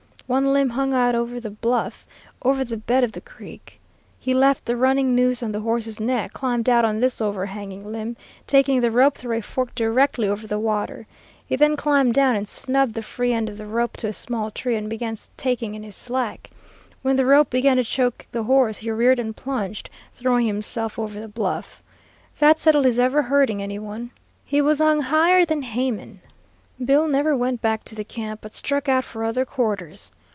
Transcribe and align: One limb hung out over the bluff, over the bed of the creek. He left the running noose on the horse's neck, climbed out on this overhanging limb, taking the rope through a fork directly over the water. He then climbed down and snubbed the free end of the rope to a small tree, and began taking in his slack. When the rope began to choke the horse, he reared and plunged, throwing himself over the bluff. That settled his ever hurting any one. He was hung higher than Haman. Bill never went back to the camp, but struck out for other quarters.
One 0.27 0.53
limb 0.53 0.69
hung 0.69 0.93
out 0.93 1.13
over 1.13 1.41
the 1.41 1.49
bluff, 1.51 2.07
over 2.41 2.63
the 2.63 2.77
bed 2.77 3.03
of 3.03 3.11
the 3.11 3.19
creek. 3.19 3.81
He 4.17 4.33
left 4.33 4.63
the 4.63 4.77
running 4.77 5.13
noose 5.13 5.43
on 5.43 5.51
the 5.51 5.59
horse's 5.59 5.99
neck, 5.99 6.31
climbed 6.31 6.69
out 6.69 6.85
on 6.85 7.01
this 7.01 7.19
overhanging 7.19 7.91
limb, 7.91 8.15
taking 8.47 8.79
the 8.79 8.91
rope 8.91 9.17
through 9.17 9.35
a 9.39 9.41
fork 9.41 9.75
directly 9.75 10.29
over 10.29 10.47
the 10.47 10.57
water. 10.57 11.05
He 11.45 11.57
then 11.57 11.75
climbed 11.75 12.13
down 12.13 12.37
and 12.37 12.47
snubbed 12.47 12.93
the 12.93 13.03
free 13.03 13.33
end 13.33 13.49
of 13.49 13.57
the 13.57 13.65
rope 13.65 13.97
to 13.97 14.07
a 14.07 14.13
small 14.13 14.51
tree, 14.51 14.77
and 14.77 14.89
began 14.89 15.17
taking 15.35 15.75
in 15.75 15.83
his 15.83 15.97
slack. 15.97 16.49
When 17.01 17.17
the 17.17 17.25
rope 17.25 17.49
began 17.49 17.75
to 17.75 17.83
choke 17.83 18.25
the 18.31 18.43
horse, 18.43 18.77
he 18.77 18.89
reared 18.89 19.19
and 19.19 19.35
plunged, 19.35 19.89
throwing 20.13 20.47
himself 20.47 20.97
over 20.97 21.19
the 21.19 21.27
bluff. 21.27 21.83
That 22.39 22.57
settled 22.57 22.85
his 22.85 22.99
ever 22.99 23.23
hurting 23.23 23.61
any 23.61 23.79
one. 23.79 24.11
He 24.45 24.61
was 24.61 24.79
hung 24.79 25.01
higher 25.01 25.43
than 25.43 25.63
Haman. 25.63 26.21
Bill 26.85 27.09
never 27.09 27.35
went 27.35 27.61
back 27.61 27.83
to 27.83 27.95
the 27.95 28.05
camp, 28.05 28.39
but 28.41 28.55
struck 28.55 28.87
out 28.87 29.03
for 29.03 29.25
other 29.25 29.43
quarters. 29.43 30.09